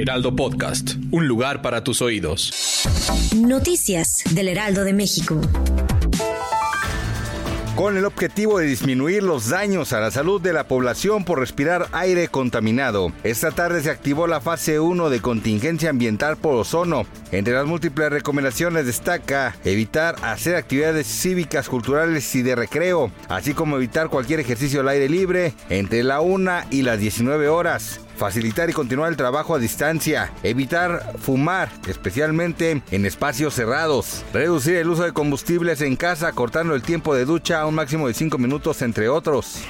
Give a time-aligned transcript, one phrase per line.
[0.00, 2.86] Heraldo Podcast, un lugar para tus oídos.
[3.36, 5.38] Noticias del Heraldo de México.
[7.76, 11.86] con el objetivo de disminuir los daños a la salud de la población por respirar
[11.92, 13.10] aire contaminado.
[13.24, 17.06] Esta tarde se activó la fase 1 de contingencia ambiental por ozono.
[17.32, 23.76] Entre las múltiples recomendaciones destaca evitar hacer actividades cívicas, culturales y de recreo, así como
[23.76, 28.74] evitar cualquier ejercicio al aire libre entre la 1 y las 19 horas facilitar y
[28.74, 35.14] continuar el trabajo a distancia, evitar fumar, especialmente en espacios cerrados, reducir el uso de
[35.14, 39.08] combustibles en casa, cortando el tiempo de ducha a un máximo de 5 minutos, entre
[39.08, 39.62] otros.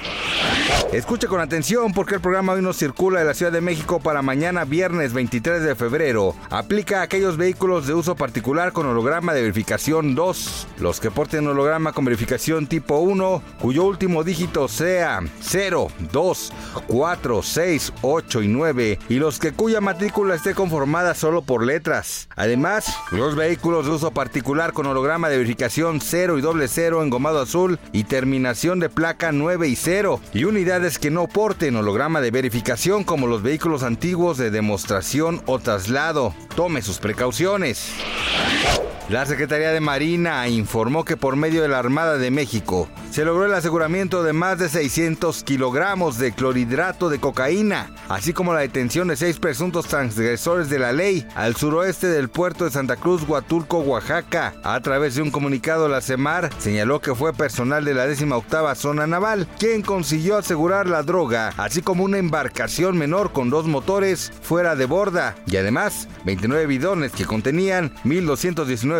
[0.92, 4.22] Escuche con atención porque el programa hoy nos circula de la Ciudad de México para
[4.22, 6.34] mañana viernes 23 de febrero.
[6.50, 11.46] Aplica a aquellos vehículos de uso particular con holograma de verificación 2, los que porten
[11.46, 16.52] holograma con verificación tipo 1, cuyo último dígito sea 0, 2,
[16.88, 22.28] 4, 6, 8 y 9 y los que cuya matrícula esté conformada solo por letras.
[22.36, 27.40] Además, los vehículos de uso particular con holograma de verificación 0 y doble 0 engomado
[27.40, 32.30] azul y terminación de placa 9 y 0 y unidades que no porten holograma de
[32.30, 36.34] verificación como los vehículos antiguos de demostración o traslado.
[36.54, 37.92] Tome sus precauciones.
[39.10, 43.44] La Secretaría de Marina informó que por medio de la Armada de México se logró
[43.44, 49.08] el aseguramiento de más de 600 kilogramos de clorhidrato de cocaína, así como la detención
[49.08, 53.80] de seis presuntos transgresores de la ley al suroeste del puerto de Santa Cruz, Huatulco,
[53.80, 54.54] Oaxaca.
[54.62, 59.08] A través de un comunicado, la CEMAR señaló que fue personal de la 18 Zona
[59.08, 64.76] Naval quien consiguió asegurar la droga, así como una embarcación menor con dos motores fuera
[64.76, 68.99] de borda y además 29 bidones que contenían 1.219